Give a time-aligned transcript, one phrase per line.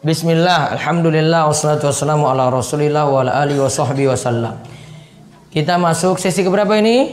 [0.00, 4.56] Bismillah, Alhamdulillah, wassalatu wassalamu ala rasulillah wa ala alihi wa sahbihi wasallam
[5.52, 7.12] Kita masuk sesi keberapa ini?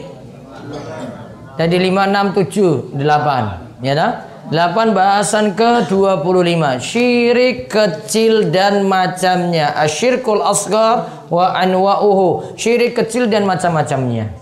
[1.60, 4.12] Tadi 5, 6, 7, 8 Ya tak?
[4.48, 9.76] 8 bahasan ke-25 Syirik kecil dan macamnya.
[9.76, 12.56] Asyirkul asgar wa anwa'uhu.
[12.56, 14.32] Syirik kecil dan macam-macamnya.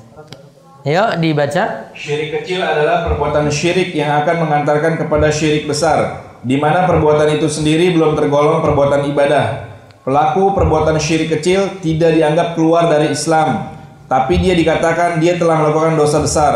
[0.87, 1.91] Yuk dibaca.
[1.99, 7.49] Syirik kecil adalah perbuatan syirik yang akan mengantarkan kepada syirik besar di mana perbuatan itu
[7.49, 9.47] sendiri belum tergolong perbuatan ibadah.
[10.07, 13.75] Pelaku perbuatan syirik kecil tidak dianggap keluar dari Islam,
[14.07, 16.55] tapi dia dikatakan dia telah melakukan dosa besar.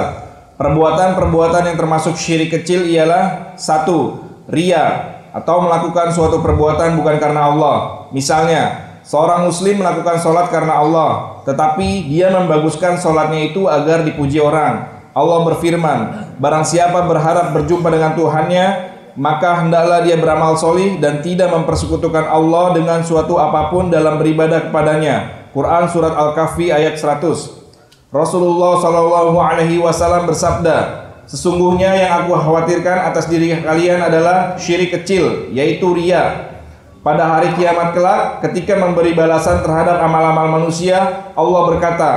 [0.61, 7.77] Perbuatan-perbuatan yang termasuk syirik kecil ialah satu, ria atau melakukan suatu perbuatan bukan karena Allah.
[8.13, 15.01] Misalnya, seorang muslim melakukan sholat karena Allah, tetapi dia membaguskan sholatnya itu agar dipuji orang.
[15.11, 15.99] Allah berfirman,
[16.39, 18.90] barang siapa berharap berjumpa dengan Tuhannya,
[19.21, 24.73] maka hendaklah dia beramal solih dan tidak mempersekutukan Allah dengan suatu apa pun dalam beribadah
[24.73, 25.45] kepadanya.
[25.53, 33.29] Quran Surat Al-Kahfi ayat 100 Rasulullah Shallallahu Alaihi Wasallam bersabda, Sesungguhnya yang aku khawatirkan atas
[33.29, 36.57] diri kalian adalah syirik kecil, yaitu ria.
[37.05, 42.13] Pada hari kiamat kelak, ketika memberi balasan terhadap amal-amal manusia, Allah berkata,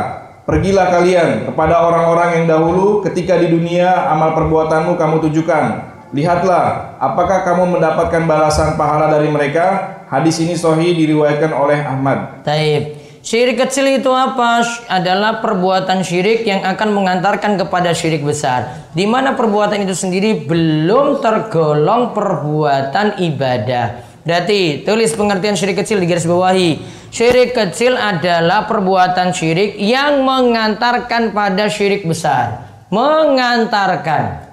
[0.48, 7.42] Pergilah kalian kepada orang-orang yang dahulu ketika di dunia amal perbuatanmu kamu tujukan Lihatlah, apakah
[7.42, 9.98] kamu mendapatkan balasan pahala dari mereka?
[10.14, 12.46] Hadis ini sahih diriwayatkan oleh Ahmad.
[12.46, 13.02] Taib.
[13.26, 14.62] Syirik kecil itu apa?
[14.94, 18.86] Adalah perbuatan syirik yang akan mengantarkan kepada syirik besar.
[18.94, 24.06] Di mana perbuatan itu sendiri belum tergolong perbuatan ibadah.
[24.22, 26.78] Berarti tulis pengertian syirik kecil di garis bawahi.
[27.10, 32.70] Syirik kecil adalah perbuatan syirik yang mengantarkan pada syirik besar.
[32.94, 34.53] Mengantarkan.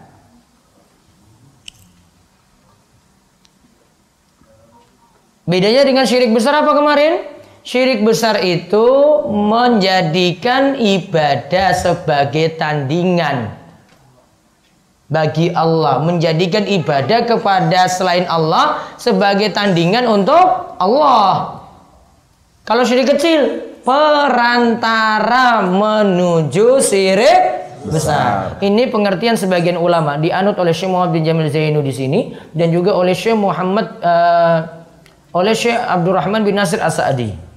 [5.50, 7.26] Bedanya dengan syirik besar apa kemarin?
[7.66, 8.86] Syirik besar itu
[9.26, 13.50] menjadikan ibadah sebagai tandingan
[15.10, 21.66] bagi Allah, menjadikan ibadah kepada selain Allah sebagai tandingan untuk Allah.
[22.62, 27.58] Kalau syirik kecil, perantara menuju syirik
[27.90, 28.54] besar.
[28.62, 32.20] Ini pengertian sebagian ulama dianut oleh Syekh Muhammad bin Jamil Zainu di sini
[32.54, 34.79] dan juga oleh Syekh Muhammad uh,
[35.30, 37.50] oleh Syekh Abdurrahman bin Nasir As-Sa'di.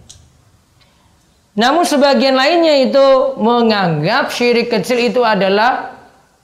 [1.53, 5.93] Namun sebagian lainnya itu menganggap syirik kecil itu adalah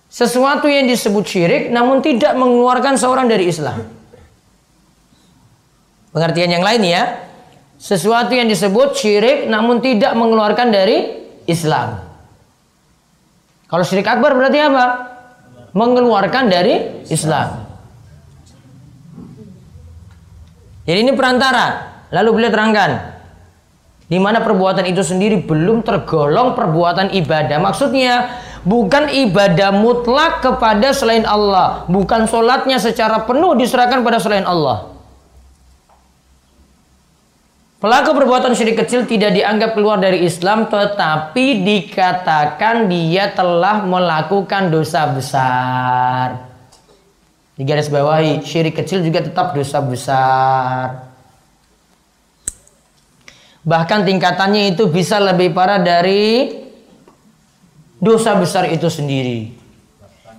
[0.10, 3.90] sesuatu yang disebut syirik namun tidak mengeluarkan seorang dari Islam.
[6.14, 7.04] Pengertian yang lain ya.
[7.80, 12.06] Sesuatu yang disebut syirik namun tidak mengeluarkan dari Islam.
[13.70, 14.86] Kalau syirik akbar berarti apa?
[15.74, 17.59] Mengeluarkan dari Islam.
[20.90, 21.86] Jadi ini perantara.
[22.10, 23.22] Lalu beliau terangkan
[24.10, 27.62] di mana perbuatan itu sendiri belum tergolong perbuatan ibadah.
[27.62, 34.90] Maksudnya bukan ibadah mutlak kepada selain Allah, bukan solatnya secara penuh diserahkan pada selain Allah.
[37.80, 45.08] Pelaku perbuatan syirik kecil tidak dianggap keluar dari Islam tetapi dikatakan dia telah melakukan dosa
[45.16, 46.49] besar.
[47.60, 51.12] Di garis bawahi, syirik kecil juga tetap dosa besar.
[53.68, 56.56] Bahkan tingkatannya itu bisa lebih parah dari
[58.00, 59.52] dosa besar itu sendiri.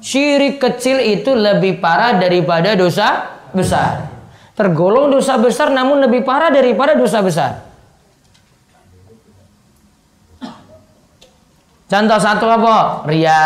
[0.01, 4.09] Syirik kecil itu lebih parah daripada dosa besar.
[4.57, 7.53] Tergolong dosa besar namun lebih parah daripada dosa besar.
[11.85, 13.05] Contoh satu apa?
[13.05, 13.45] Ria.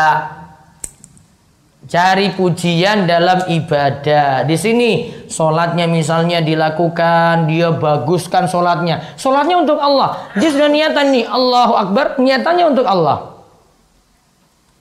[1.84, 4.48] Cari pujian dalam ibadah.
[4.48, 9.12] Di sini solatnya misalnya dilakukan, dia baguskan solatnya.
[9.20, 10.32] Solatnya untuk Allah.
[10.32, 13.36] Dia sudah niatan nih, Allahu Akbar, niatannya untuk Allah.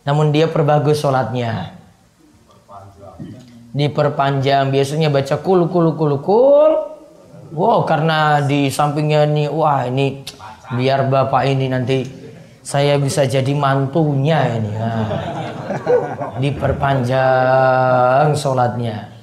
[0.08, 1.76] Namun dia perbagus solatnya.
[3.76, 6.72] Diperpanjang, biasanya baca kul kul kul kul.
[7.52, 10.24] Wow, karena di sampingnya nih, wah ini
[10.72, 12.08] biar bapak ini nanti
[12.64, 14.72] saya bisa jadi mantunya ini.
[14.72, 15.43] Nah,
[16.42, 19.14] diperpanjang sholatnya.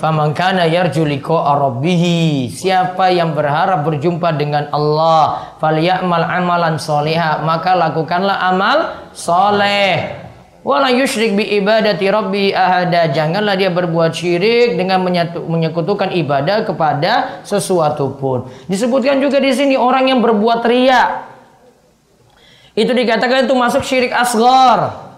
[0.00, 2.48] Famangkana yarju arabihi.
[2.50, 8.78] Siapa yang berharap berjumpa dengan Allah, falyamal amalan soleha, maka lakukanlah amal
[9.12, 10.20] soleh.
[10.60, 13.08] Wala yusyrik bi ibadati rabbi ahada.
[13.08, 18.44] Janganlah dia berbuat syirik dengan menyatu, menyekutukan ibadah kepada sesuatu pun.
[18.68, 21.29] Disebutkan juga di sini orang yang berbuat ria.
[22.78, 25.10] Itu dikatakan itu masuk syirik asgar.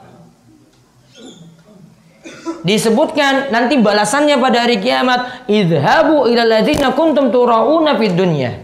[2.62, 6.62] disebutkan nanti balasannya pada hari kiamat idhabu ila
[6.94, 8.62] kuntum turauna fid dunya.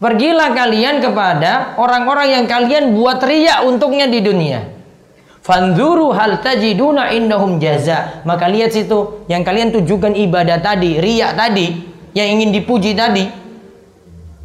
[0.00, 4.64] Pergilah kalian kepada orang-orang yang kalian buat riak untuknya di dunia.
[5.44, 8.24] Fanzuru hal tajiduna indahum jaza.
[8.24, 11.84] Maka lihat situ yang kalian tujukan ibadah tadi riak tadi
[12.16, 13.28] yang ingin dipuji tadi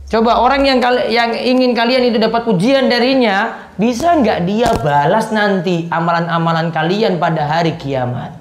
[0.05, 0.79] coba orang yang
[1.09, 7.43] yang ingin kalian itu dapat pujian darinya bisa nggak dia balas nanti amalan-amalan kalian pada
[7.49, 8.37] hari kiamat?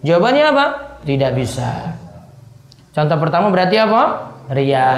[0.00, 0.66] Jawabannya apa?
[1.04, 1.96] Tidak bisa.
[2.90, 4.32] Contoh pertama berarti apa?
[4.50, 4.88] Ria.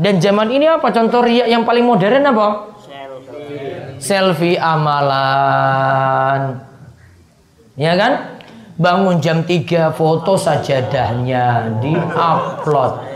[0.00, 0.88] Dan zaman ini apa?
[0.94, 2.46] Contoh ria yang paling modern apa?
[2.80, 4.00] Selfie.
[4.00, 6.40] Selfie amalan.
[7.76, 8.40] Ya kan?
[8.78, 13.07] Bangun jam 3 foto sajadahnya di-upload.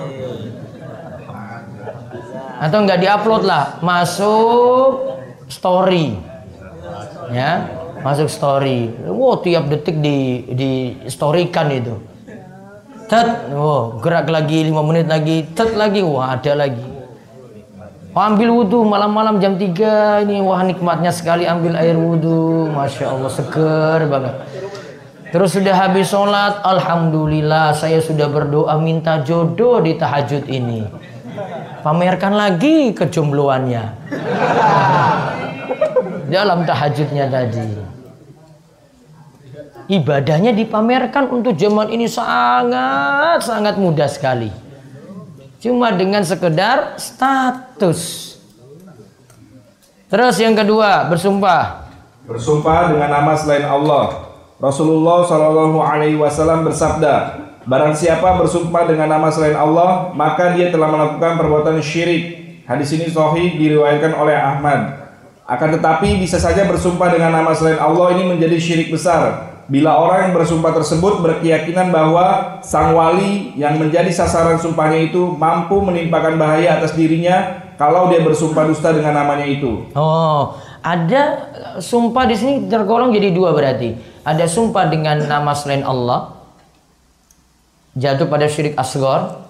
[2.62, 5.18] Atau enggak di-upload lah, masuk
[5.50, 6.14] story.
[7.34, 7.66] Ya
[8.06, 8.94] masuk story.
[9.10, 10.70] Wow tiap detik di di
[11.10, 11.98] storykan itu.
[13.10, 16.86] Tet wow gerak lagi lima menit lagi tet lagi wah ada lagi.
[18.12, 24.04] Ambil wudhu malam-malam jam 3 ini wah nikmatnya sekali ambil air wudhu masya Allah seger
[24.04, 24.36] banget.
[25.32, 30.84] Terus sudah habis sholat alhamdulillah saya sudah berdoa minta jodoh di tahajud ini
[31.82, 33.84] pamerkan lagi kejombloannya
[36.32, 37.90] dalam tahajudnya tadi.
[39.92, 44.48] Ibadahnya dipamerkan untuk zaman ini sangat sangat mudah sekali.
[45.58, 48.32] Cuma dengan sekedar status.
[50.08, 51.90] Terus yang kedua, bersumpah.
[52.24, 54.32] Bersumpah dengan nama selain Allah.
[54.62, 60.90] Rasulullah Shallallahu Alaihi Wasallam bersabda, Barang siapa bersumpah dengan nama selain Allah, maka dia telah
[60.90, 62.42] melakukan perbuatan syirik.
[62.66, 64.98] Hadis ini sahih diriwayatkan oleh Ahmad.
[65.46, 69.54] Akan tetapi bisa saja bersumpah dengan nama selain Allah ini menjadi syirik besar.
[69.70, 75.78] Bila orang yang bersumpah tersebut berkeyakinan bahwa sang wali yang menjadi sasaran sumpahnya itu mampu
[75.78, 79.86] menimpakan bahaya atas dirinya kalau dia bersumpah dusta dengan namanya itu.
[79.94, 81.46] Oh, ada
[81.78, 83.94] sumpah di sini tergolong jadi dua berarti.
[84.26, 86.41] Ada sumpah dengan nama selain Allah
[87.96, 89.42] jatuh pada syirik asgor.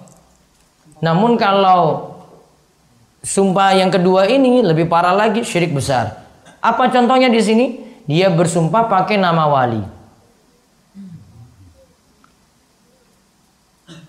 [1.03, 2.13] Namun kalau
[3.23, 6.27] Sumpah yang kedua ini lebih parah lagi syirik besar.
[6.59, 7.65] Apa contohnya di sini?
[8.03, 9.79] Dia bersumpah pakai nama wali.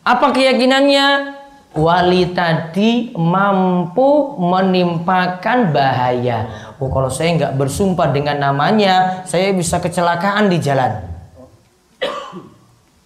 [0.03, 1.07] Apa keyakinannya?
[1.79, 6.51] Wali tadi mampu menimpakan bahaya.
[6.83, 11.14] Oh, kalau saya nggak bersumpah dengan namanya, saya bisa kecelakaan di jalan.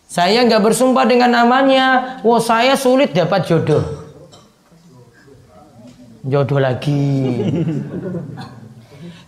[0.08, 4.08] Saya nggak bersumpah dengan namanya, oh saya sulit dapat jodoh
[6.28, 7.08] jodoh lagi.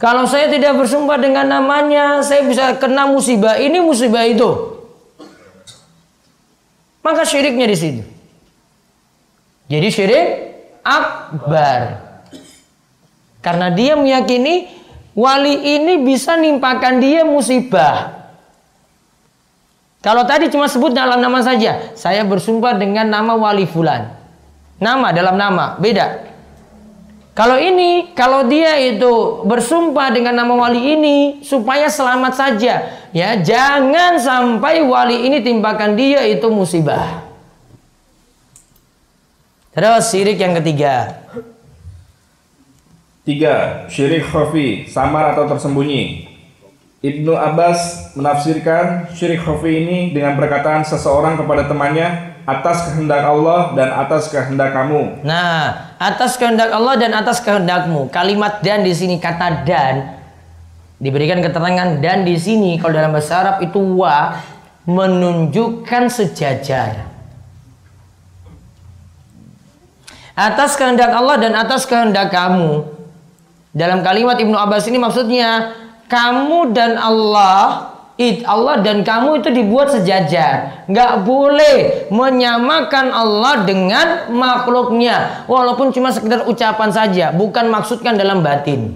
[0.02, 4.80] Kalau saya tidak bersumpah dengan namanya, saya bisa kena musibah ini musibah itu.
[7.04, 8.02] Maka syiriknya di sini.
[9.68, 10.28] Jadi syirik
[10.80, 12.00] akbar.
[13.44, 14.68] Karena dia meyakini
[15.12, 18.19] wali ini bisa nimpakan dia musibah.
[20.00, 24.16] Kalau tadi cuma sebut dalam nama saja, saya bersumpah dengan nama wali fulan.
[24.80, 26.32] Nama dalam nama, beda.
[27.36, 34.16] Kalau ini, kalau dia itu bersumpah dengan nama wali ini supaya selamat saja, ya jangan
[34.16, 37.28] sampai wali ini timpakan dia itu musibah.
[39.76, 41.20] Terus syirik yang ketiga.
[43.20, 46.29] Tiga, syirik khafi, samar atau tersembunyi.
[47.00, 53.88] Ibnu Abbas menafsirkan syirik khafi ini dengan perkataan seseorang kepada temannya atas kehendak Allah dan
[53.88, 55.24] atas kehendak kamu.
[55.24, 58.12] Nah, atas kehendak Allah dan atas kehendakmu.
[58.12, 60.20] Kalimat dan di sini kata dan
[61.00, 64.36] diberikan keterangan dan di sini kalau dalam bahasa Arab itu wa
[64.84, 67.08] menunjukkan sejajar.
[70.36, 72.84] Atas kehendak Allah dan atas kehendak kamu.
[73.72, 75.79] Dalam kalimat Ibnu Abbas ini maksudnya
[76.10, 77.90] kamu dan Allah
[78.44, 80.84] Allah dan kamu itu dibuat sejajar.
[80.92, 81.76] Nggak boleh
[82.12, 85.48] menyamakan Allah dengan makhluknya.
[85.48, 87.32] Walaupun cuma sekedar ucapan saja.
[87.32, 88.92] Bukan maksudkan dalam batin.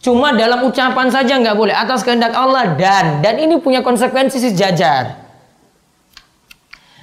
[0.00, 1.76] Cuma dalam ucapan saja nggak boleh.
[1.76, 3.20] Atas kehendak Allah dan.
[3.20, 5.20] Dan ini punya konsekuensi sejajar.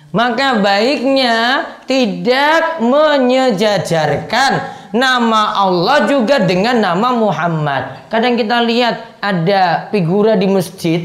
[0.10, 8.08] Maka baiknya tidak menyejajarkan nama Allah juga dengan nama Muhammad.
[8.08, 11.02] Kadang kita lihat ada figura di masjid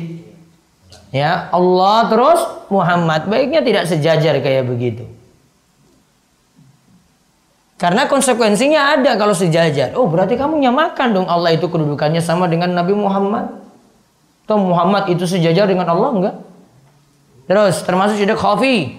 [1.12, 3.26] ya Allah terus Muhammad.
[3.26, 5.04] Baiknya tidak sejajar kayak begitu.
[7.82, 9.98] Karena konsekuensinya ada kalau sejajar.
[9.98, 13.58] Oh berarti kamu nyamakan dong Allah itu kedudukannya sama dengan Nabi Muhammad.
[14.46, 16.36] Atau Muhammad itu sejajar dengan Allah enggak?
[17.50, 18.94] Terus termasuk syirik khafi.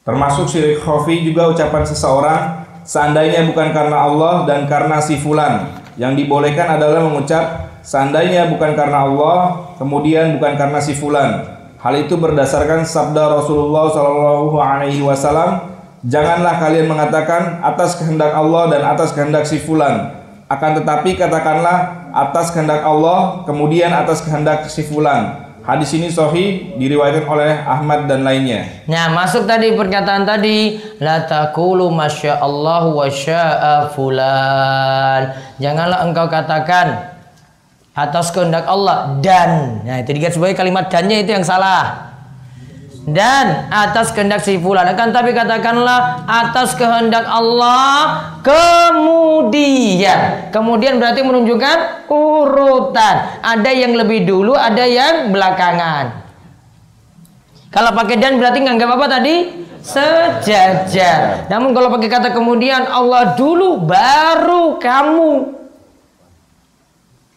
[0.00, 2.42] Termasuk syirik khafi juga ucapan seseorang
[2.90, 5.78] seandainya bukan karena Allah dan karena si fulan.
[5.94, 9.38] Yang dibolehkan adalah mengucap seandainya bukan karena Allah,
[9.78, 11.46] kemudian bukan karena si fulan.
[11.78, 15.70] Hal itu berdasarkan sabda Rasulullah Shallallahu Alaihi Wasallam,
[16.02, 20.18] janganlah kalian mengatakan atas kehendak Allah dan atas kehendak si fulan.
[20.50, 25.49] Akan tetapi katakanlah atas kehendak Allah, kemudian atas kehendak si fulan.
[25.60, 28.84] Hadis ini sahih diriwayatkan oleh Ahmad dan lainnya.
[28.88, 35.36] Nah, masuk tadi perkataan tadi la taqulu masya Allah wa syaa fulan.
[35.60, 37.14] Janganlah engkau katakan
[37.92, 39.84] atas kehendak Allah dan.
[39.84, 42.09] Nah, itu digaris sebagai kalimat dannya itu yang salah
[43.10, 44.86] dan atas kehendak si fulan.
[44.90, 50.20] Akan tapi katakanlah atas kehendak Allah kemudian.
[50.54, 53.14] Kemudian berarti menunjukkan urutan.
[53.42, 56.26] Ada yang lebih dulu ada yang belakangan.
[57.70, 59.34] Kalau pakai dan berarti nggak apa tadi?
[59.80, 61.46] Sejajar.
[61.48, 65.32] Namun kalau pakai kata kemudian Allah dulu baru kamu.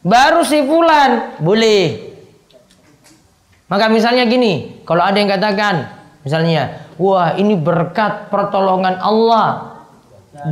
[0.04, 1.40] Baru si fulan.
[1.40, 2.12] Boleh.
[3.72, 5.88] Maka misalnya gini, kalau ada yang katakan,
[6.28, 9.80] misalnya, wah ini berkat pertolongan Allah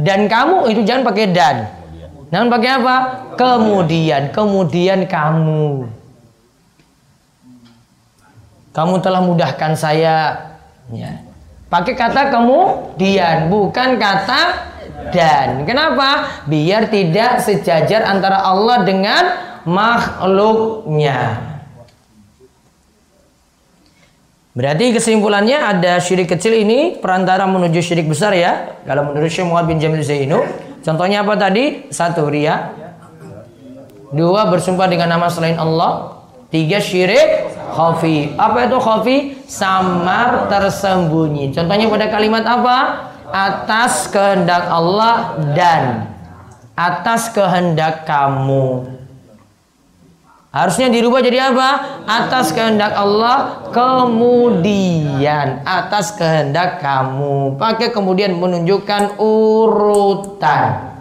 [0.05, 1.57] dan kamu itu jangan pakai dan.
[2.31, 2.95] Namun pakai apa?
[3.35, 5.91] Kemudian, kemudian kamu.
[8.71, 10.47] Kamu telah mudahkan saya.
[10.95, 11.19] Ya.
[11.67, 14.71] Pakai kata kemudian, bukan kata
[15.11, 15.67] dan.
[15.67, 16.39] Kenapa?
[16.47, 19.23] Biar tidak sejajar antara Allah dengan
[19.67, 21.50] makhluknya.
[24.51, 28.83] Berarti kesimpulannya ada syirik kecil ini perantara menuju syirik besar ya.
[28.83, 30.43] Kalau menurut Syekh Muhammad bin Jamil Zainu.
[30.83, 31.87] Contohnya apa tadi?
[31.87, 32.75] Satu, ria.
[34.11, 36.19] Dua, bersumpah dengan nama selain Allah.
[36.51, 38.35] Tiga, syirik khafi.
[38.35, 39.17] Apa itu khafi?
[39.47, 41.55] Samar tersembunyi.
[41.55, 43.07] Contohnya pada kalimat apa?
[43.31, 46.11] Atas kehendak Allah dan
[46.75, 48.99] atas kehendak kamu.
[50.51, 52.03] Harusnya dirubah jadi apa?
[52.03, 57.55] Atas kehendak Allah, kemudian atas kehendak kamu.
[57.55, 60.91] Pakai kemudian menunjukkan urutan.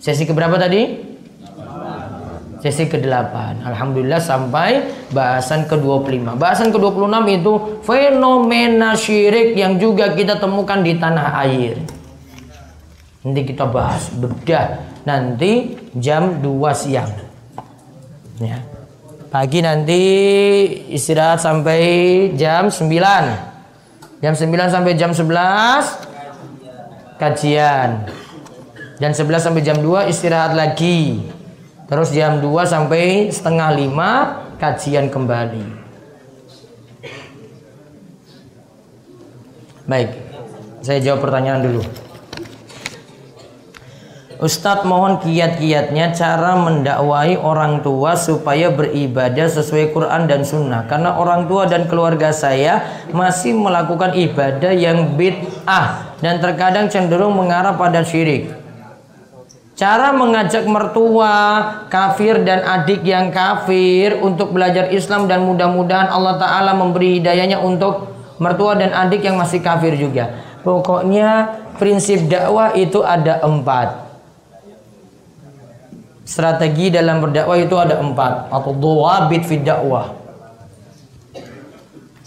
[0.00, 1.04] Sesi keberapa tadi?
[2.64, 3.60] Sesi ke-8.
[3.60, 6.40] Alhamdulillah sampai bahasan ke-25.
[6.40, 7.52] Bahasan ke-26 itu
[7.84, 11.76] fenomena syirik yang juga kita temukan di tanah air.
[13.20, 17.06] Nanti kita bahas bedah nanti jam 2 siang.
[18.42, 18.58] Ya.
[19.30, 20.02] Pagi nanti
[20.90, 21.80] istirahat sampai
[22.34, 22.82] jam 9.
[24.20, 28.10] Jam 9 sampai jam 11 kajian.
[28.96, 31.22] Jam 11 sampai jam 2 istirahat lagi.
[31.86, 35.86] Terus jam 2 sampai setengah 5 kajian kembali.
[39.86, 40.18] Baik,
[40.82, 42.05] saya jawab pertanyaan dulu.
[44.36, 50.84] Ustadz mohon kiat-kiatnya cara mendakwai orang tua supaya beribadah sesuai Quran dan Sunnah.
[50.84, 52.84] Karena orang tua dan keluarga saya
[53.16, 58.52] masih melakukan ibadah yang bid'ah Dan terkadang cenderung mengarah pada syirik.
[59.76, 61.32] Cara mengajak mertua
[61.92, 68.08] kafir dan adik yang kafir untuk belajar Islam dan mudah-mudahan Allah Ta'ala memberi hidayahnya untuk
[68.40, 70.32] mertua dan adik yang masih kafir juga.
[70.64, 74.05] Pokoknya prinsip dakwah itu ada empat
[76.26, 78.74] Strategi dalam berdakwah itu ada empat atau
[79.30, 80.10] bit fi dakwah.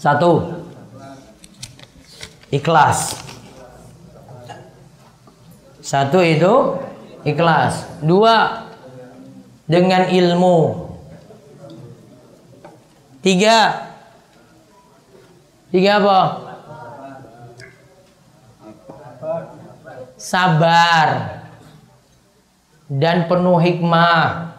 [0.00, 0.64] Satu,
[2.48, 3.20] ikhlas.
[5.84, 6.80] Satu itu
[7.28, 7.84] ikhlas.
[8.00, 8.64] Dua,
[9.68, 10.88] dengan ilmu.
[13.20, 13.92] Tiga,
[15.68, 16.20] tiga apa?
[20.16, 21.39] Sabar
[22.90, 24.50] dan penuh hikmah.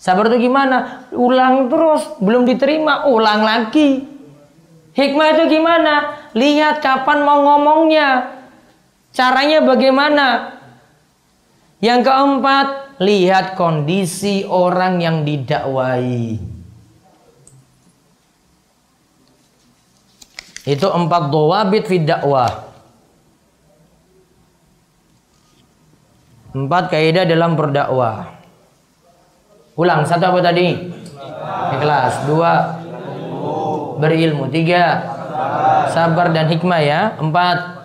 [0.00, 1.04] Sabar itu gimana?
[1.12, 4.08] Ulang terus, belum diterima, ulang lagi.
[4.96, 6.16] Hikmah itu gimana?
[6.32, 8.32] Lihat kapan mau ngomongnya.
[9.12, 10.56] Caranya bagaimana?
[11.84, 12.66] Yang keempat,
[13.02, 16.40] lihat kondisi orang yang didakwai.
[20.66, 22.65] Itu empat doa fi dakwah.
[26.56, 28.32] Empat kaidah dalam berdakwah.
[29.76, 30.88] Ulang satu apa tadi?
[31.76, 32.24] Ikhlas.
[32.24, 32.80] Dua
[34.00, 34.48] berilmu.
[34.48, 35.04] Tiga
[35.92, 37.12] sabar dan hikmah ya.
[37.20, 37.76] Empat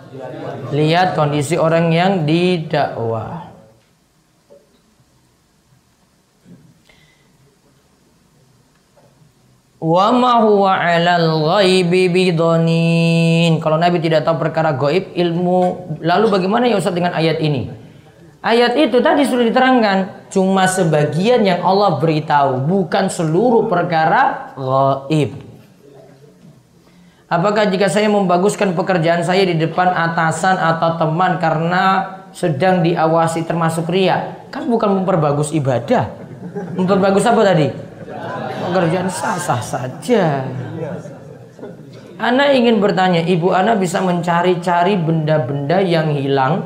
[0.72, 3.52] lihat kondisi orang yang didakwah.
[9.82, 11.28] Wa ma huwa 'alal
[11.60, 12.08] ghaibi.
[13.60, 15.60] Kalau Nabi tidak tahu perkara goib ilmu,
[16.00, 17.81] lalu bagaimana ya Ustaz dengan ayat ini?
[18.42, 25.38] Ayat itu tadi sudah diterangkan, cuma sebagian yang Allah beritahu, bukan seluruh perkara gaib.
[27.30, 31.84] Apakah jika saya membaguskan pekerjaan saya di depan atasan atau teman karena
[32.34, 34.42] sedang diawasi termasuk ria?
[34.50, 36.10] Kan bukan memperbagus ibadah.
[36.74, 37.92] Memperbagus apa tadi?
[38.72, 40.48] pekerjaan sah-sah saja.
[42.16, 46.64] Ana ingin bertanya, ibu Ana bisa mencari-cari benda-benda yang hilang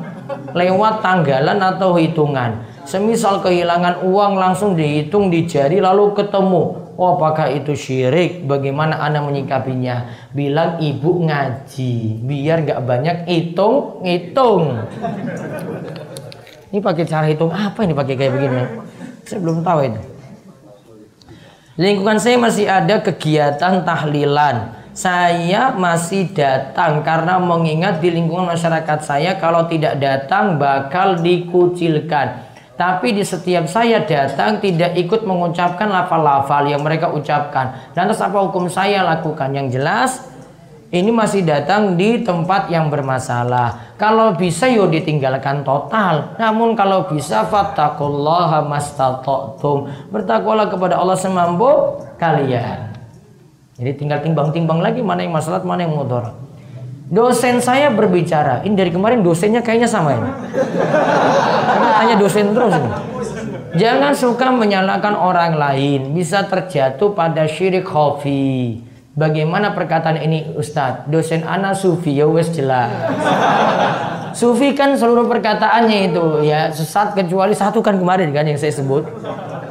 [0.51, 2.63] lewat tanggalan atau hitungan.
[2.87, 6.87] Semisal kehilangan uang langsung dihitung di jari lalu ketemu.
[6.97, 8.47] Oh, apakah itu syirik?
[8.49, 10.29] Bagaimana Anda menyikapinya?
[10.33, 14.81] Bilang ibu ngaji, biar gak banyak hitung, hitung.
[16.73, 18.61] Ini pakai cara hitung apa ini pakai kayak begini?
[19.27, 20.01] Saya belum tahu itu
[21.77, 24.73] lingkungan saya masih ada kegiatan tahlilan.
[24.97, 32.49] Saya masih datang karena mengingat di lingkungan masyarakat saya kalau tidak datang bakal dikucilkan.
[32.73, 37.93] Tapi di setiap saya datang tidak ikut mengucapkan lafal-lafal yang mereka ucapkan.
[37.93, 39.53] Lantas apa hukum saya lakukan?
[39.53, 40.11] Yang jelas
[40.89, 43.93] ini masih datang di tempat yang bermasalah.
[44.01, 46.33] Kalau bisa yo ditinggalkan total.
[46.41, 50.09] Namun kalau bisa fattaqullaha mastata'tum.
[50.09, 52.86] Bertakwalah kepada Allah semampu kalian.
[53.77, 56.33] Jadi tinggal timbang-timbang lagi mana yang masalah, mana yang mudarat.
[57.07, 58.65] Dosen saya berbicara.
[58.65, 60.31] Ini dari kemarin dosennya kayaknya sama ini.
[61.63, 62.91] Karena tanya dosen terus ini.
[63.77, 66.11] Jangan suka menyalahkan orang lain.
[66.11, 68.81] Bisa terjatuh pada syirik khafi.
[69.13, 71.07] Bagaimana perkataan ini Ustadz?
[71.07, 72.89] Dosen Ana Sufi ya wes jelas.
[74.37, 79.05] Sufi kan seluruh perkataannya itu ya sesat kecuali satu kan kemarin kan yang saya sebut.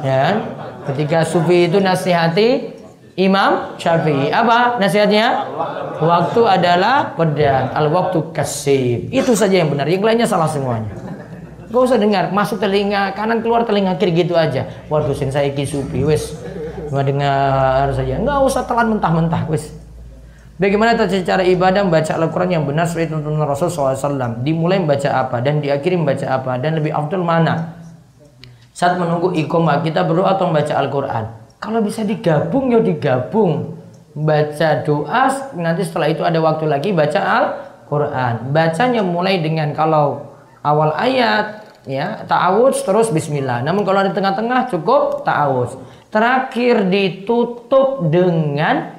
[0.03, 0.41] Ya.
[0.87, 2.76] Ketika Sufi itu nasihati
[3.17, 4.29] Imam Syafi'i.
[4.29, 5.49] Apa nasihatnya?
[5.97, 9.09] Waktu adalah pedang, al waktu kasih.
[9.09, 9.89] Itu saja yang benar.
[9.89, 10.93] Yang lainnya salah semuanya.
[11.67, 14.69] Gak usah dengar, masuk telinga kanan keluar telinga kiri gitu aja.
[14.87, 16.37] Wah dosen saya Ki Sufi, wes
[16.87, 19.75] cuma dengar saja nggak usah telan mentah-mentah wis
[20.57, 24.41] Bagaimana tata cara ibadah membaca Al-Quran yang benar sesuai tuntunan Rasul SAW?
[24.41, 27.77] Dimulai membaca apa dan diakhiri membaca apa dan lebih afdal mana?
[28.73, 31.25] Saat menunggu iqomah kita berdoa atau membaca Al-Quran.
[31.57, 33.77] Kalau bisa digabung ya digabung.
[34.17, 38.49] Baca doa nanti setelah itu ada waktu lagi baca Al-Quran.
[38.49, 40.33] Bacanya mulai dengan kalau
[40.65, 43.61] awal ayat ya ta'awudz terus bismillah.
[43.61, 45.77] Namun kalau di tengah-tengah cukup ta'awudz.
[46.09, 48.97] Terakhir ditutup dengan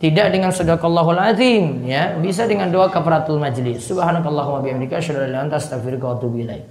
[0.00, 3.84] tidak dengan sadaqallahul azim ya, bisa dengan doa kafaratul majlis.
[3.84, 6.64] Subhanakallahumma bihamdika asyhadu an la ilaha illa anta astaghfiruka wa atubu ilaik.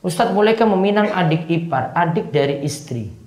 [0.00, 3.19] Ustadz bolehkah meminang adik ipar, adik dari istri?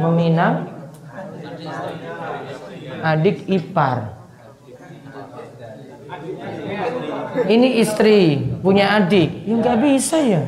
[0.00, 0.70] Meminang
[3.02, 4.20] adik ipar.
[7.46, 9.46] ini istri punya adik.
[9.46, 10.42] Ya nggak bisa ya.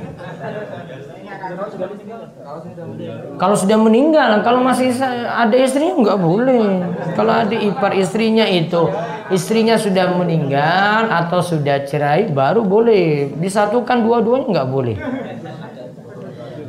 [3.39, 4.95] Kalau sudah meninggal kalau masih
[5.27, 6.67] ada istrinya nggak boleh.
[7.15, 8.91] Kalau ada ipar istrinya itu
[9.31, 13.35] istrinya sudah meninggal atau sudah cerai baru boleh.
[13.39, 14.97] Disatukan dua-duanya nggak boleh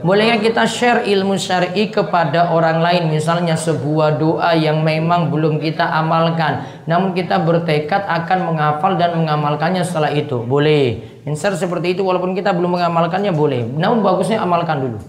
[0.04, 5.88] Bolehnya kita share ilmu syar'i kepada orang lain misalnya sebuah doa yang memang belum kita
[5.96, 10.44] amalkan namun kita bertekad akan menghafal dan mengamalkannya setelah itu.
[10.44, 11.24] Boleh.
[11.24, 13.64] Insert seperti itu walaupun kita belum mengamalkannya boleh.
[13.64, 15.00] Namun bagusnya amalkan dulu.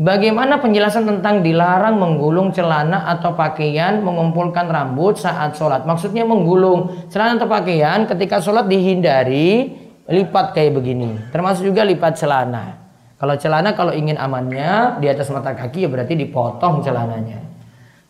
[0.00, 5.86] Bagaimana penjelasan tentang dilarang menggulung celana atau pakaian, mengumpulkan rambut saat sholat?
[5.86, 9.76] Maksudnya menggulung celana atau pakaian ketika sholat dihindari
[10.08, 11.30] lipat kayak begini.
[11.30, 12.79] Termasuk juga lipat celana.
[13.20, 17.44] Kalau celana kalau ingin amannya di atas mata kaki ya berarti dipotong celananya.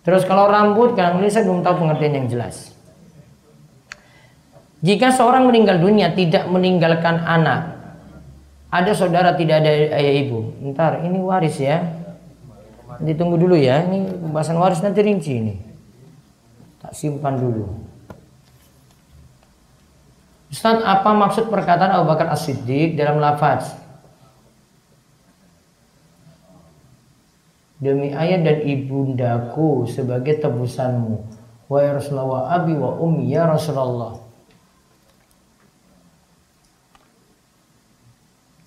[0.07, 2.71] Terus kalau rambut kadang ini saya belum tahu pengertian yang jelas.
[4.87, 7.75] Jika seorang meninggal dunia tidak meninggalkan anak,
[8.71, 10.55] ada saudara tidak ada ayah ibu.
[10.71, 11.91] Ntar ini waris ya.
[13.03, 13.83] Ditunggu dulu ya.
[13.83, 15.55] Ini pembahasan waris nanti rinci ini.
[16.79, 17.67] Tak simpan dulu.
[20.55, 23.80] Ustaz, apa maksud perkataan Abu Bakar As-Siddiq dalam lafaz
[27.81, 31.17] demi ayah dan ibundaku sebagai tebusanmu
[31.67, 34.21] wa ya Rasulullah wa abi wa ummi ya Rasulullah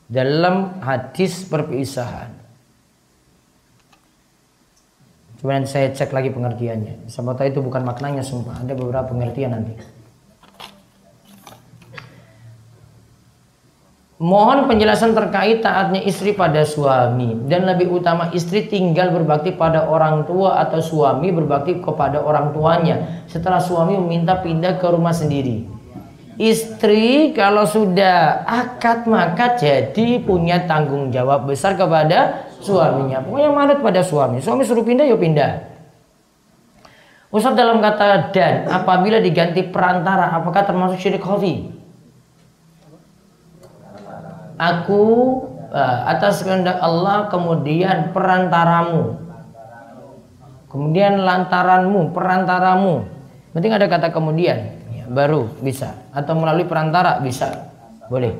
[0.09, 2.43] dalam hadis perpisahan
[5.43, 7.11] nanti saya cek lagi pengertiannya.
[7.11, 8.63] Tahu itu bukan maknanya sumpah.
[8.63, 9.75] Ada beberapa pengertian nanti.
[14.21, 20.29] Mohon penjelasan terkait taatnya istri pada suami dan lebih utama istri tinggal berbakti pada orang
[20.29, 25.65] tua atau suami berbakti kepada orang tuanya setelah suami meminta pindah ke rumah sendiri.
[26.37, 33.21] Istri kalau sudah akad maka jadi punya tanggung jawab besar kepada suaminya.
[33.21, 34.45] Pokoknya manut pada suami.
[34.45, 35.73] Suami suruh pindah ya pindah.
[37.33, 41.82] Ustaz dalam kata dan apabila diganti perantara apakah termasuk syirik khafi?
[44.57, 45.03] Aku
[45.73, 49.19] uh, atas kehendak Allah kemudian perantaramu.
[50.69, 53.05] Kemudian lantaranmu perantaramu.
[53.53, 54.73] Penting ada kata kemudian?
[54.89, 55.93] Ya, baru bisa.
[56.09, 57.69] Atau melalui perantara bisa.
[58.09, 58.33] Boleh.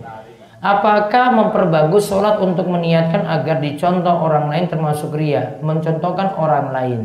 [0.64, 5.60] Apakah memperbagus sholat untuk meniatkan agar dicontoh orang lain termasuk ria?
[5.62, 7.02] Mencontohkan orang lain.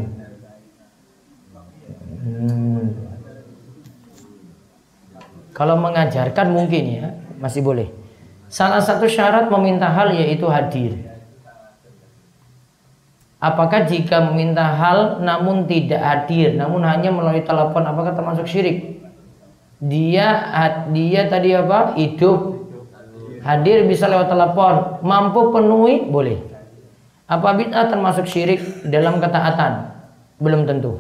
[2.19, 3.09] Hmm.
[5.59, 7.07] kalau mengajarkan mungkin ya
[7.43, 7.91] masih boleh
[8.49, 10.97] Salah satu syarat meminta hal yaitu hadir.
[13.39, 18.99] Apakah jika meminta hal namun tidak hadir, namun hanya melalui telepon, apakah termasuk syirik?
[19.79, 20.27] Dia
[20.91, 21.95] dia tadi apa?
[21.95, 22.59] Hidup.
[23.47, 26.43] Hadir bisa lewat telepon, mampu penuhi boleh.
[27.31, 28.59] Apa bid'ah termasuk syirik
[28.91, 29.95] dalam ketaatan?
[30.43, 30.99] Belum tentu.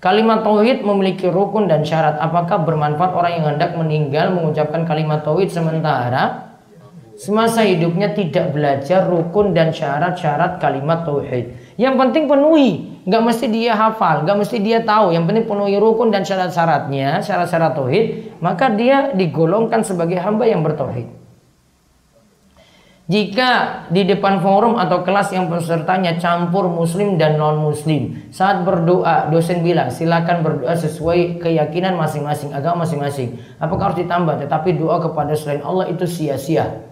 [0.00, 2.16] Kalimat tauhid memiliki rukun dan syarat.
[2.24, 6.56] Apakah bermanfaat orang yang hendak meninggal mengucapkan kalimat tauhid sementara
[7.20, 11.52] semasa hidupnya tidak belajar rukun dan syarat-syarat kalimat tauhid?
[11.76, 15.12] Yang penting penuhi, nggak mesti dia hafal, nggak mesti dia tahu.
[15.12, 21.19] Yang penting penuhi rukun dan syarat-syaratnya, syarat-syarat tauhid, maka dia digolongkan sebagai hamba yang bertauhid.
[23.10, 23.50] Jika
[23.90, 29.66] di depan forum atau kelas yang pesertanya campur muslim dan non muslim Saat berdoa dosen
[29.66, 33.34] bilang silakan berdoa sesuai keyakinan masing-masing agama masing-masing.
[33.58, 34.46] Apakah harus ditambah?
[34.46, 36.86] Tetapi doa kepada selain Allah itu sia-sia.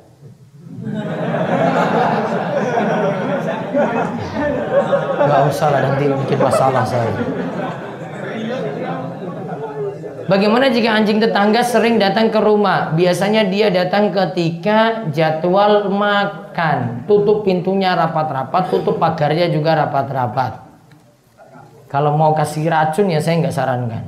[5.23, 7.15] Gak usah lah nanti bikin masalah saya
[10.29, 12.93] Bagaimana jika anjing tetangga sering datang ke rumah?
[12.93, 17.09] Biasanya dia datang ketika jadwal makan.
[17.09, 20.69] Tutup pintunya rapat-rapat, tutup pagarnya juga rapat-rapat.
[21.89, 24.05] Kalau mau kasih racun ya saya nggak sarankan.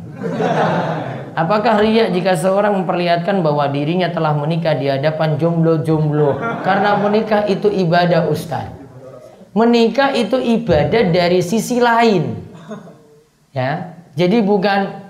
[1.32, 6.36] Apakah riak jika seorang memperlihatkan bahwa dirinya telah menikah di hadapan jomblo-jomblo?
[6.60, 8.68] Karena menikah itu ibadah Ustaz.
[9.56, 12.44] Menikah itu ibadah dari sisi lain.
[13.56, 15.09] Ya, jadi bukan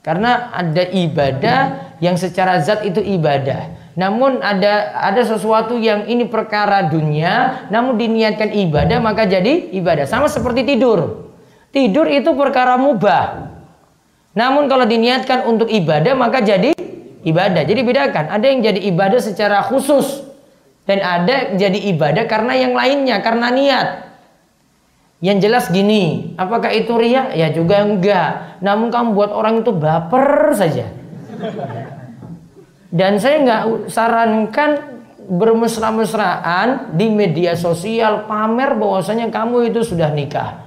[0.00, 1.58] karena ada ibadah
[2.00, 3.76] yang secara zat itu ibadah.
[3.98, 10.08] Namun ada ada sesuatu yang ini perkara dunia, namun diniatkan ibadah maka jadi ibadah.
[10.08, 11.28] Sama seperti tidur.
[11.70, 13.52] Tidur itu perkara mubah.
[14.32, 16.72] Namun kalau diniatkan untuk ibadah maka jadi
[17.26, 17.62] ibadah.
[17.66, 20.24] Jadi bedakan, ada yang jadi ibadah secara khusus
[20.88, 24.09] dan ada jadi ibadah karena yang lainnya, karena niat.
[25.20, 27.28] Yang jelas gini, apakah itu ria?
[27.36, 28.60] Ya juga enggak.
[28.64, 30.88] Namun kamu buat orang itu baper saja.
[32.88, 34.70] Dan saya nggak sarankan
[35.30, 40.58] bermesra-mesraan di media sosial pamer bahwasanya kamu itu sudah nikah.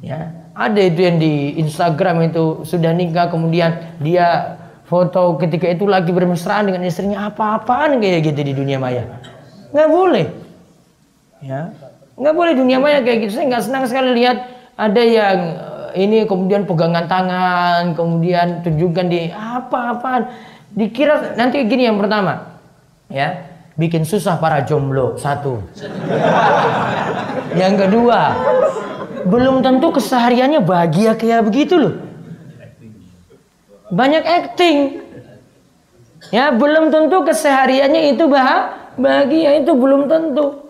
[0.00, 6.14] Ya, ada itu yang di Instagram itu sudah nikah kemudian dia foto ketika itu lagi
[6.14, 9.20] bermesraan dengan istrinya apa-apaan kayak gitu di dunia maya.
[9.74, 10.26] Nggak boleh.
[11.44, 11.68] Ya,
[12.16, 13.32] Nggak boleh dunia maya kayak gitu.
[13.36, 14.36] Saya nggak senang sekali lihat
[14.76, 20.32] ada yang eh, ini kemudian pegangan tangan, kemudian tunjukkan di apa-apaan.
[20.76, 22.60] Dikira nanti gini yang pertama,
[23.08, 25.60] ya bikin susah para jomblo satu.
[27.60, 28.36] yang kedua,
[29.28, 31.94] belum tentu kesehariannya bahagia kayak begitu loh.
[33.92, 35.04] Banyak acting.
[36.34, 38.26] Ya, belum tentu kesehariannya itu
[38.98, 40.65] bahagia, itu belum tentu.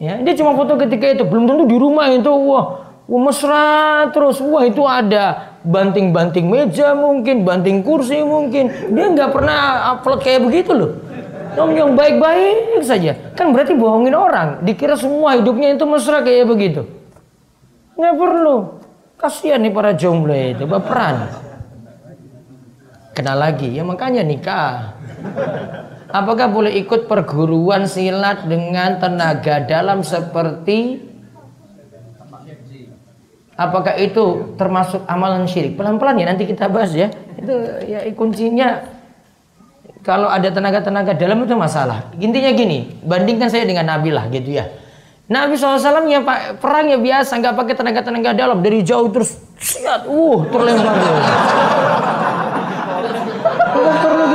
[0.00, 4.40] Ya, dia cuma foto ketika itu, belum tentu di rumah itu wah, wah mesra terus,
[4.40, 8.96] wah itu ada banting-banting meja mungkin, banting kursi mungkin.
[8.96, 10.92] Dia nggak pernah upload kayak begitu loh.
[11.52, 13.12] Yang yang baik-baik saja.
[13.36, 14.64] Kan berarti bohongin orang.
[14.64, 16.88] Dikira semua hidupnya itu mesra kayak begitu.
[18.00, 18.56] Nggak perlu.
[19.20, 21.28] Kasihan nih para jomblo itu, baperan.
[23.12, 24.96] Kenal lagi, ya makanya nikah.
[26.10, 31.10] Apakah boleh ikut perguruan silat dengan tenaga dalam seperti
[33.60, 35.76] Apakah itu termasuk amalan syirik?
[35.76, 37.12] Pelan-pelan ya nanti kita bahas ya.
[37.36, 37.52] Itu
[37.84, 38.88] ya kuncinya
[40.00, 42.08] kalau ada tenaga-tenaga dalam itu masalah.
[42.16, 44.64] Intinya gini, bandingkan saya dengan Nabi lah gitu ya.
[45.28, 50.08] Nabi SAW ya pak perang ya biasa nggak pakai tenaga-tenaga dalam dari jauh terus siat,
[50.08, 50.96] uh terlempar.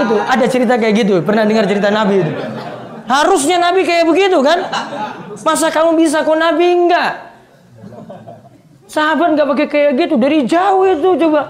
[0.05, 0.33] Enggak begitu.
[0.37, 1.13] Ada cerita kayak gitu.
[1.25, 2.31] Pernah dengar cerita Nabi itu?
[3.05, 4.59] Harusnya Nabi kayak begitu kan?
[5.45, 7.11] Masa kamu bisa kok Nabi enggak?
[8.85, 11.41] Sahabat nggak pakai kayak gitu dari jauh itu coba.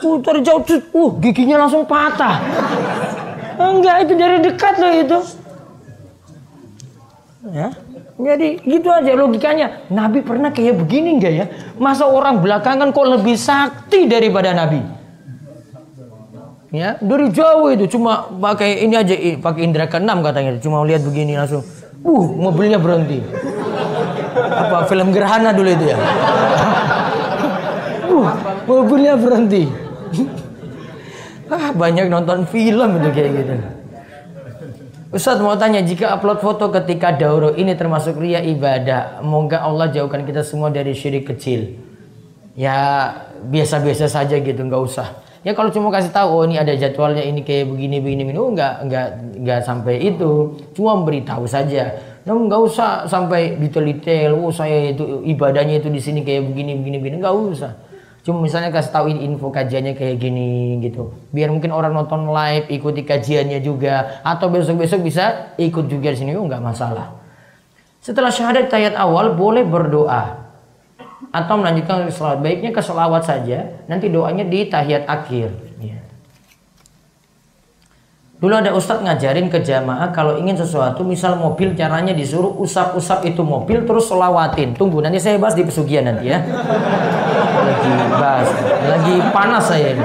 [0.00, 0.64] Uh, jauh,
[0.96, 2.40] uh, giginya langsung patah.
[3.60, 5.18] Enggak, itu dari dekat loh itu.
[7.52, 7.68] Ya.
[8.20, 9.88] Jadi gitu aja logikanya.
[9.88, 11.46] Nabi pernah kayak begini enggak ya?
[11.80, 14.99] Masa orang belakangan kok lebih sakti daripada Nabi?
[16.70, 19.10] Ya, dari jauh itu cuma pakai ini aja
[19.42, 20.54] pakai indera keenam katanya.
[20.62, 21.66] Cuma lihat begini langsung.
[22.06, 23.18] Uh, mobilnya berhenti.
[24.38, 25.98] Apa film gerhana dulu itu ya?
[28.14, 28.30] uh,
[28.70, 29.66] mobilnya berhenti.
[31.54, 33.54] ah, banyak nonton film itu kayak gitu.
[35.10, 40.22] Ustaz mau tanya jika upload foto ketika dauro ini termasuk ria ibadah Moga Allah jauhkan
[40.22, 41.82] kita semua dari syirik kecil
[42.54, 43.10] Ya
[43.42, 47.40] biasa-biasa saja gitu nggak usah Ya kalau cuma kasih tahu oh ini ada jadwalnya ini
[47.40, 48.38] kayak begini begini begini.
[48.40, 49.06] Oh nggak nggak
[49.40, 50.60] nggak sampai itu.
[50.76, 51.96] Cuma beritahu saja.
[52.28, 56.96] Nah, nggak usah sampai detail-detail oh saya itu ibadahnya itu di sini kayak begini begini
[57.00, 57.16] begini.
[57.24, 57.72] Nggak usah.
[58.20, 61.08] Cuma misalnya kasih tahu info kajiannya kayak gini gitu.
[61.32, 64.20] Biar mungkin orang nonton live ikuti kajiannya juga.
[64.20, 66.36] Atau besok-besok bisa ikut juga di sini.
[66.36, 67.16] Oh nggak masalah.
[68.04, 70.49] Setelah syahadat ayat awal boleh berdoa
[71.28, 72.40] atau melanjutkan selawat.
[72.40, 75.52] Baiknya ke selawat saja, nanti doanya di tahiyat akhir.
[75.84, 76.00] Ya.
[78.40, 83.44] Dulu ada ustadz ngajarin ke jamaah kalau ingin sesuatu, misal mobil caranya disuruh usap-usap itu
[83.44, 84.72] mobil terus selawatin.
[84.72, 86.40] Tunggu nanti saya bahas di pesugihan nanti ya.
[87.60, 88.48] Lagi bahas,
[88.88, 90.04] lagi panas saya ini.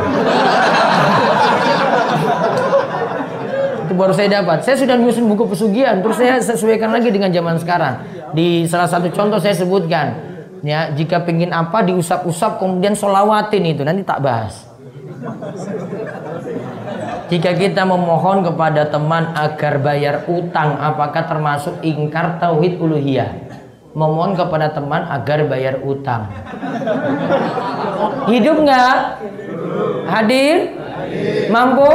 [3.85, 4.67] itu baru saya dapat.
[4.67, 8.03] Saya sudah nyusun buku pesugihan, terus saya sesuaikan lagi dengan zaman sekarang.
[8.35, 10.11] Di salah satu contoh saya sebutkan,
[10.65, 14.65] ya jika pingin apa diusap-usap kemudian solawatin itu nanti tak bahas.
[17.25, 23.33] Jika kita memohon kepada teman agar bayar utang, apakah termasuk ingkar tauhid uluhiyah?
[23.97, 26.29] Memohon kepada teman agar bayar utang.
[28.29, 28.97] Hidup nggak?
[30.05, 30.75] Hadir?
[31.49, 31.89] Mampu?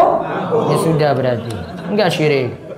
[0.51, 1.55] Ya sudah berarti.
[1.93, 2.70] Enggak syirik.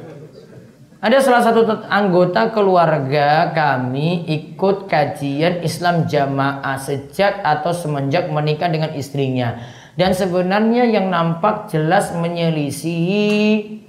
[1.03, 8.95] Ada salah satu anggota keluarga kami ikut kajian Islam jamaah sejak atau semenjak menikah dengan
[8.95, 9.59] istrinya.
[9.99, 13.83] Dan sebenarnya yang nampak jelas menyelisih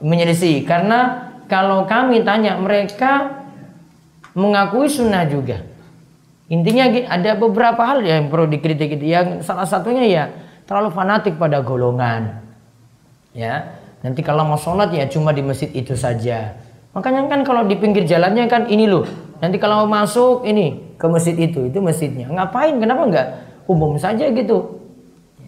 [0.00, 3.44] menyelisih karena kalau kami tanya mereka
[4.32, 5.68] mengakui sunnah juga.
[6.48, 8.96] Intinya ada beberapa hal yang perlu dikritik.
[9.04, 10.24] Yang salah satunya ya
[10.64, 12.40] terlalu fanatik pada golongan
[13.34, 16.56] ya nanti kalau mau sholat ya cuma di masjid itu saja
[16.96, 19.04] makanya kan kalau di pinggir jalannya kan ini loh
[19.40, 23.28] nanti kalau mau masuk ini ke masjid itu itu masjidnya ngapain kenapa enggak
[23.70, 24.82] umum saja gitu.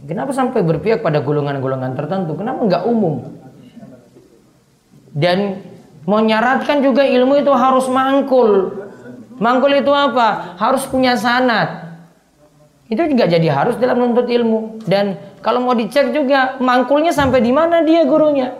[0.07, 2.39] Kenapa sampai berpihak pada golongan-golongan tertentu?
[2.39, 3.35] Kenapa nggak umum?
[5.15, 5.63] Dan
[6.07, 8.83] menyaratkan juga ilmu itu harus mangkul.
[9.39, 10.59] Mangkul itu apa?
[10.59, 11.99] Harus punya sanat.
[12.91, 14.83] Itu juga jadi harus dalam menuntut ilmu.
[14.87, 18.55] Dan kalau mau dicek juga mangkulnya sampai di mana dia gurunya.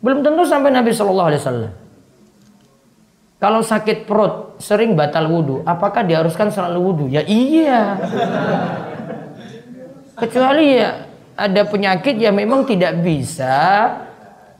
[0.00, 1.72] Belum tentu sampai Nabi Shallallahu Alaihi Wasallam.
[3.40, 7.06] Kalau sakit perut sering batal wudhu, apakah diharuskan selalu wudhu?
[7.08, 7.96] Ya iya.
[10.16, 13.96] Kecuali ya ada penyakit yang memang tidak bisa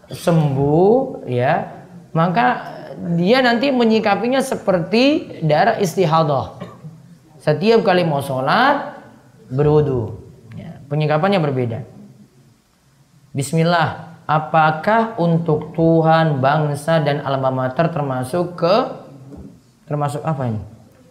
[0.09, 1.85] sembuh ya,
[2.17, 2.77] maka
[3.17, 6.57] dia nanti menyikapinya seperti darah istihadah.
[7.41, 8.97] Setiap kali mau sholat
[9.53, 10.20] berwudu.
[10.91, 11.87] Ya, penyikapannya berbeda.
[13.31, 14.19] Bismillah.
[14.27, 18.75] Apakah untuk Tuhan, bangsa dan alma mater termasuk ke
[19.87, 20.63] termasuk apa ini?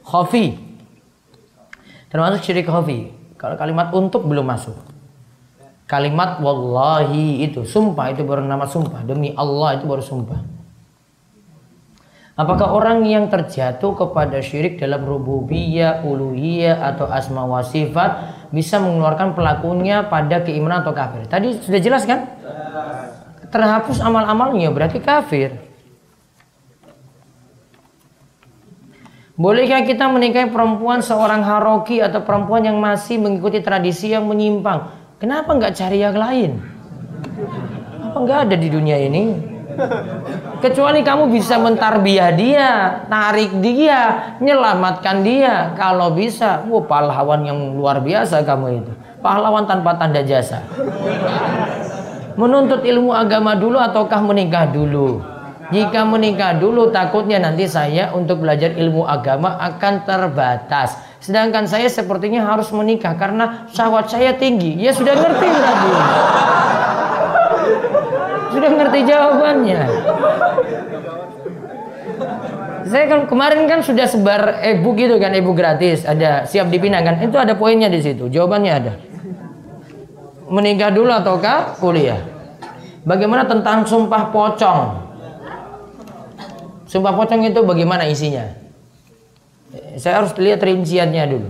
[0.03, 0.55] Khofi.
[2.11, 3.11] Termasuk syirik khofi.
[3.39, 4.75] Kalau kalimat untuk belum masuk.
[5.87, 9.03] Kalimat wallahi itu sumpah itu baru nama sumpah.
[9.03, 10.39] Demi Allah itu baru sumpah.
[12.39, 19.37] Apakah orang yang terjatuh kepada syirik dalam rububiyah, uluhiyah atau asma wa sifat bisa mengeluarkan
[19.37, 21.25] pelakunya pada keimanan atau kafir?
[21.29, 22.25] Tadi sudah jelas kan?
[23.49, 25.57] Terhapus amal-amalnya berarti kafir.
[29.39, 34.91] Bolehkah kita menikahi perempuan seorang haroki atau perempuan yang masih mengikuti tradisi yang menyimpang?
[35.15, 36.59] Kenapa nggak cari yang lain?
[38.03, 39.48] Apa nggak ada di dunia ini?
[40.59, 42.69] Kecuali kamu bisa mentarbiah dia,
[43.07, 45.71] tarik dia, menyelamatkan dia.
[45.79, 48.91] Kalau bisa, wah pahlawan yang luar biasa kamu itu.
[49.23, 50.63] Pahlawan tanpa tanda jasa.
[52.39, 55.19] Menuntut ilmu agama dulu ataukah menikah dulu?
[55.69, 60.97] Jika menikah dulu takutnya nanti saya untuk belajar ilmu agama akan terbatas.
[61.21, 64.79] Sedangkan saya sepertinya harus menikah karena syahwat saya tinggi.
[64.79, 65.91] Ya sudah ngerti berarti.
[68.53, 69.81] Udah ngerti jawabannya.
[72.89, 77.15] Saya kan kemarin kan sudah sebar e-book gitu kan, e-book gratis, ada siap dipinang kan.
[77.21, 78.93] Itu ada poinnya di situ, jawabannya ada.
[80.49, 82.17] Menikah dulu ataukah kuliah?
[83.05, 84.81] Bagaimana tentang sumpah pocong?
[86.89, 88.49] Sumpah pocong itu bagaimana isinya?
[90.01, 91.49] Saya harus lihat rinciannya dulu.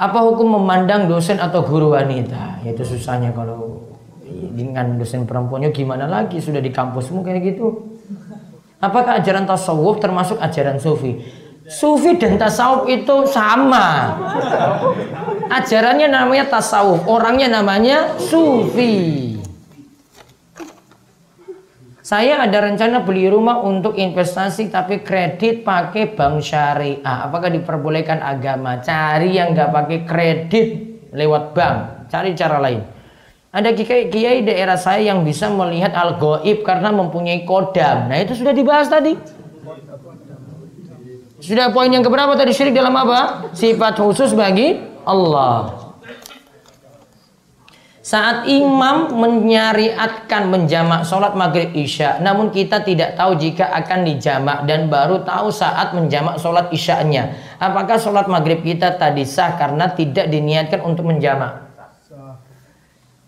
[0.00, 2.64] Apa hukum memandang dosen atau guru wanita?
[2.64, 3.77] Itu susahnya kalau
[4.58, 7.94] dengan dosen perempuannya gimana lagi sudah di kampusmu kayak gitu.
[8.82, 11.22] Apakah ajaran tasawuf termasuk ajaran sufi?
[11.70, 14.18] Sufi dan tasawuf itu sama.
[15.46, 19.36] Ajarannya namanya tasawuf, orangnya namanya sufi.
[22.08, 27.04] Saya ada rencana beli rumah untuk investasi tapi kredit pakai bank syariah.
[27.04, 28.80] Apakah diperbolehkan agama?
[28.80, 30.68] Cari yang nggak pakai kredit
[31.12, 32.08] lewat bank.
[32.08, 32.97] Cari cara lain.
[33.48, 38.12] Ada kiai, kiai daerah saya yang bisa melihat al goib karena mempunyai kodam.
[38.12, 39.16] Nah itu sudah dibahas tadi.
[41.40, 43.48] Sudah poin yang keberapa tadi syirik dalam apa?
[43.56, 45.88] Sifat khusus bagi Allah.
[48.04, 54.88] Saat imam menyariatkan menjamak sholat maghrib isya, namun kita tidak tahu jika akan dijamak dan
[54.88, 57.36] baru tahu saat menjamak sholat isya-nya.
[57.60, 61.67] Apakah sholat maghrib kita tadi sah karena tidak diniatkan untuk menjamak?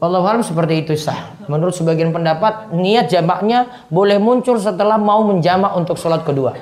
[0.00, 1.36] Allah alam seperti itu sah.
[1.44, 6.56] Menurut sebagian pendapat, niat jamaknya boleh muncul setelah mau menjamak untuk sholat kedua.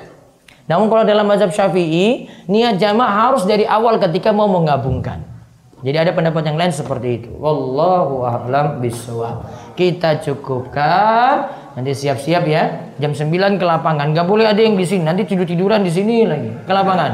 [0.67, 5.23] Namun kalau dalam mazhab syafi'i, niat jamak harus dari awal ketika mau menggabungkan.
[5.79, 7.29] Jadi ada pendapat yang lain seperti itu.
[7.39, 9.47] Wallahu a'lam bishawab.
[9.79, 11.55] Kita cukupkan.
[11.79, 12.91] Nanti siap-siap ya.
[12.99, 14.11] Jam 9 ke lapangan.
[14.11, 15.07] Gak boleh ada yang di sini.
[15.07, 16.51] Nanti tidur-tiduran di sini lagi.
[16.67, 17.11] Ke lapangan.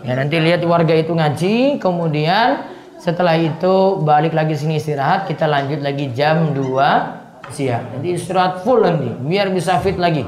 [0.00, 1.76] Ya nanti lihat warga itu ngaji.
[1.76, 5.30] Kemudian setelah itu balik lagi sini istirahat.
[5.30, 7.94] Kita lanjut lagi jam 2 siang.
[7.94, 9.08] Nanti istirahat full nanti.
[9.08, 10.26] Biar bisa fit lagi.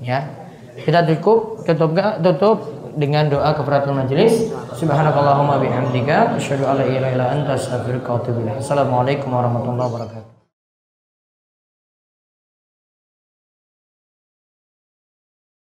[0.00, 0.24] Ya.
[0.78, 1.66] Kita cukup.
[1.66, 1.92] Tutup?
[2.22, 2.58] Tutup
[2.96, 4.48] dengan doa kefaratul majelis.
[4.72, 8.40] Subhanakallahumma bihamdika asyhadu an la ilaha illa anta astaghfiruka wa atubu.
[8.56, 10.35] Assalamualaikum warahmatullahi wabarakatuh.